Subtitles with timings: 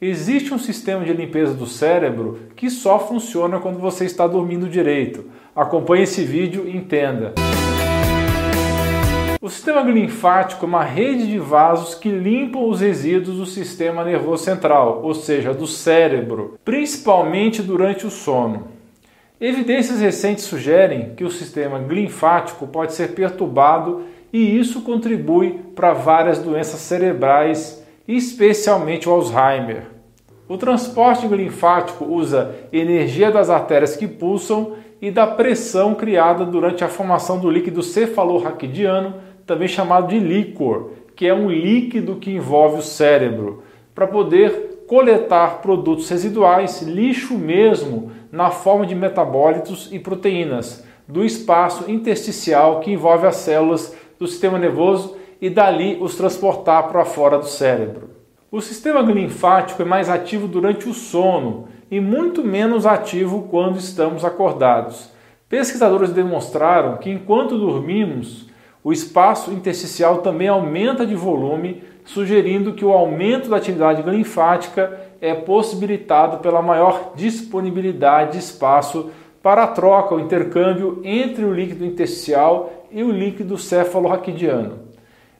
[0.00, 5.24] Existe um sistema de limpeza do cérebro que só funciona quando você está dormindo direito.
[5.54, 7.32] Acompanhe esse vídeo e entenda.
[9.40, 14.42] O sistema linfático é uma rede de vasos que limpam os resíduos do sistema nervoso
[14.42, 18.66] central, ou seja, do cérebro, principalmente durante o sono.
[19.40, 24.02] Evidências recentes sugerem que o sistema linfático pode ser perturbado
[24.32, 29.86] e isso contribui para várias doenças cerebrais especialmente o Alzheimer.
[30.46, 36.88] O transporte linfático usa energia das artérias que pulsam e da pressão criada durante a
[36.88, 39.14] formação do líquido cefalorraquidiano,
[39.46, 43.62] também chamado de líquor, que é um líquido que envolve o cérebro,
[43.94, 51.90] para poder coletar produtos residuais, lixo mesmo, na forma de metabólitos e proteínas, do espaço
[51.90, 57.46] intersticial que envolve as células do sistema nervoso e dali os transportar para fora do
[57.46, 58.10] cérebro.
[58.50, 64.24] O sistema linfático é mais ativo durante o sono e muito menos ativo quando estamos
[64.24, 65.10] acordados.
[65.48, 68.48] Pesquisadores demonstraram que enquanto dormimos,
[68.82, 75.34] o espaço intersticial também aumenta de volume, sugerindo que o aumento da atividade linfática é
[75.34, 79.10] possibilitado pela maior disponibilidade de espaço
[79.42, 84.93] para a troca, o intercâmbio entre o líquido intersticial e o líquido cefalorraquidiano.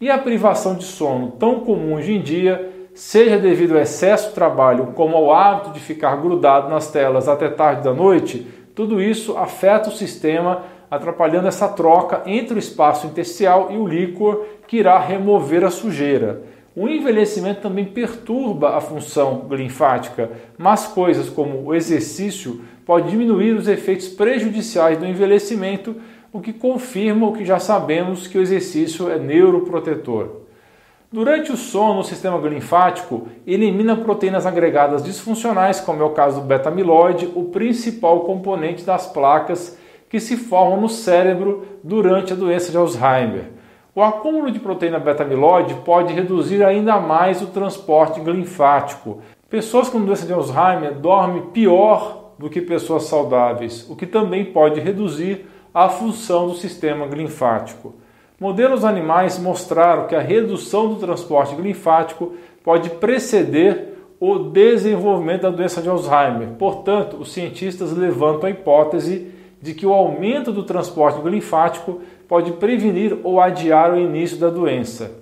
[0.00, 4.34] E a privação de sono, tão comum hoje em dia, seja devido ao excesso de
[4.34, 9.36] trabalho, como ao hábito de ficar grudado nas telas até tarde da noite, tudo isso
[9.36, 15.00] afeta o sistema, atrapalhando essa troca entre o espaço intersticial e o líquor que irá
[15.00, 16.42] remover a sujeira.
[16.76, 23.66] O envelhecimento também perturba a função linfática, mas coisas como o exercício podem diminuir os
[23.66, 25.96] efeitos prejudiciais do envelhecimento,
[26.32, 30.38] o que confirma o que já sabemos que o exercício é neuroprotetor.
[31.10, 36.46] Durante o sono, o sistema linfático elimina proteínas agregadas disfuncionais, como é o caso do
[36.46, 39.78] beta-amiloide, o principal componente das placas
[40.10, 43.44] que se formam no cérebro durante a doença de Alzheimer.
[43.94, 49.20] O acúmulo de proteína beta-amiloide pode reduzir ainda mais o transporte linfático.
[49.48, 54.78] Pessoas com doença de Alzheimer dormem pior do que pessoas saudáveis, o que também pode
[54.78, 55.46] reduzir
[55.78, 57.94] a função do sistema linfático.
[58.40, 62.32] Modelos animais mostraram que a redução do transporte linfático
[62.64, 66.48] pode preceder o desenvolvimento da doença de Alzheimer.
[66.58, 69.28] Portanto, os cientistas levantam a hipótese
[69.62, 75.12] de que o aumento do transporte linfático pode prevenir ou adiar o início da doença.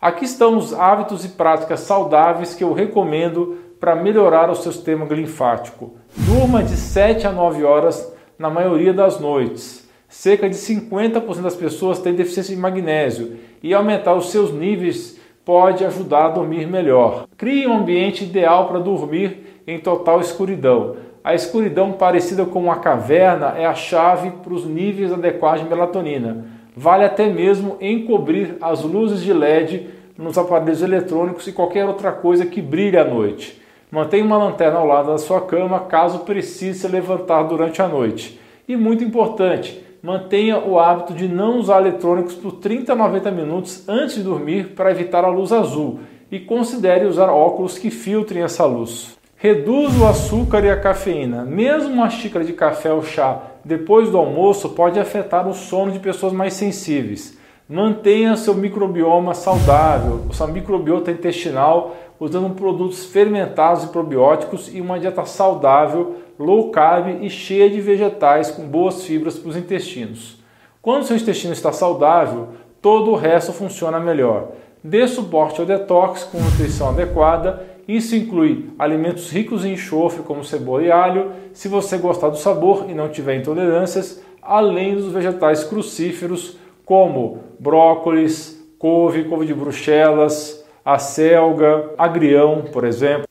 [0.00, 5.04] Aqui estão os hábitos e práticas saudáveis que eu recomendo para melhorar o seu sistema
[5.04, 5.94] linfático.
[6.16, 9.88] Durma de 7 a 9 horas na maioria das noites.
[10.08, 15.84] Cerca de 50% das pessoas têm deficiência de magnésio e aumentar os seus níveis pode
[15.84, 17.26] ajudar a dormir melhor.
[17.36, 20.96] Crie um ambiente ideal para dormir em total escuridão.
[21.22, 26.46] A escuridão, parecida com uma caverna, é a chave para os níveis adequados de melatonina.
[26.76, 32.46] Vale até mesmo encobrir as luzes de LED nos aparelhos eletrônicos e qualquer outra coisa
[32.46, 33.60] que brilhe à noite.
[33.90, 38.40] Mantenha uma lanterna ao lado da sua cama caso precise se levantar durante a noite.
[38.66, 43.88] E muito importante, mantenha o hábito de não usar eletrônicos por 30 a 90 minutos
[43.88, 48.64] antes de dormir para evitar a luz azul e considere usar óculos que filtrem essa
[48.64, 49.16] luz.
[49.36, 51.44] Reduz o açúcar e a cafeína.
[51.44, 56.00] Mesmo uma xícara de café ou chá depois do almoço pode afetar o sono de
[56.00, 57.36] pessoas mais sensíveis.
[57.68, 65.24] Mantenha seu microbioma saudável, sua microbiota intestinal usando produtos fermentados e probióticos e uma dieta
[65.24, 70.38] saudável, low carb e cheia de vegetais com boas fibras para os intestinos.
[70.80, 72.48] Quando seu intestino está saudável,
[72.80, 74.52] todo o resto funciona melhor.
[74.82, 77.60] Dê suporte ao detox com nutrição adequada.
[77.88, 82.86] Isso inclui alimentos ricos em enxofre, como cebola e alho, se você gostar do sabor
[82.88, 90.55] e não tiver intolerâncias, além dos vegetais crucíferos, como brócolis, couve, couve de bruxelas,
[90.86, 93.26] a selga, agrião, por exemplo.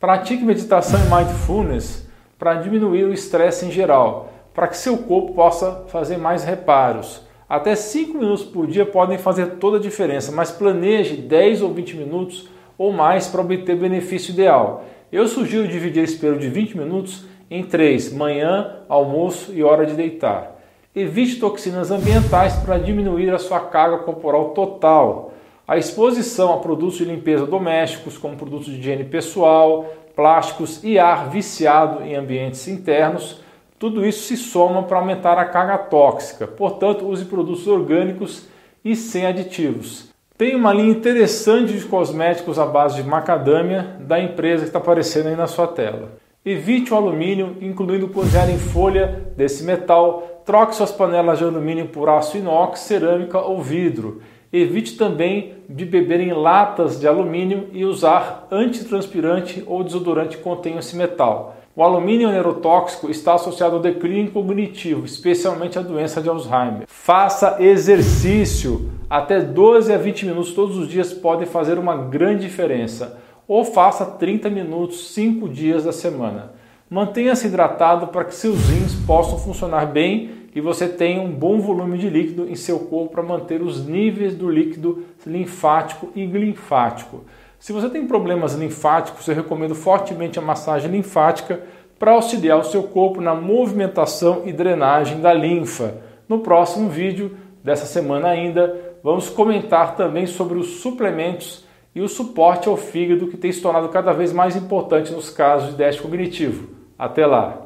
[0.00, 2.04] Pratique meditação e mindfulness
[2.36, 7.24] para diminuir o estresse em geral, para que seu corpo possa fazer mais reparos.
[7.48, 11.96] Até 5 minutos por dia podem fazer toda a diferença, mas planeje 10 ou 20
[11.96, 14.84] minutos ou mais para obter benefício ideal.
[15.12, 19.94] Eu sugiro dividir esse período de 20 minutos em 3, manhã, almoço e hora de
[19.94, 20.56] deitar.
[20.92, 25.35] Evite toxinas ambientais para diminuir a sua carga corporal total.
[25.68, 31.28] A exposição a produtos de limpeza domésticos, como produtos de higiene pessoal, plásticos e ar
[31.28, 33.40] viciado em ambientes internos,
[33.76, 36.46] tudo isso se soma para aumentar a carga tóxica.
[36.46, 38.46] Portanto, use produtos orgânicos
[38.84, 40.08] e sem aditivos.
[40.38, 45.26] Tem uma linha interessante de cosméticos à base de macadâmia da empresa que está aparecendo
[45.28, 46.12] aí na sua tela.
[46.44, 50.42] Evite o alumínio, incluindo cozinhar em folha desse metal.
[50.44, 54.22] Troque suas panelas de alumínio por aço inox, cerâmica ou vidro.
[54.52, 60.78] Evite também de beber em latas de alumínio e usar antitranspirante ou desodorante que contenham
[60.78, 61.56] esse metal.
[61.74, 66.84] O alumínio neurotóxico está associado ao declínio cognitivo, especialmente à doença de Alzheimer.
[66.86, 68.90] Faça exercício.
[69.10, 74.06] Até 12 a 20 minutos todos os dias podem fazer uma grande diferença ou faça
[74.06, 76.52] 30 minutos 5 dias da semana.
[76.88, 81.98] Mantenha-se hidratado para que seus rins possam funcionar bem e você tenha um bom volume
[81.98, 87.26] de líquido em seu corpo para manter os níveis do líquido linfático e linfático.
[87.58, 91.60] Se você tem problemas linfáticos, eu recomendo fortemente a massagem linfática
[91.98, 95.98] para auxiliar o seu corpo na movimentação e drenagem da linfa.
[96.26, 102.66] No próximo vídeo dessa semana ainda, vamos comentar também sobre os suplementos e o suporte
[102.66, 106.70] ao fígado que tem se tornado cada vez mais importante nos casos de déficit cognitivo.
[106.98, 107.65] Até lá!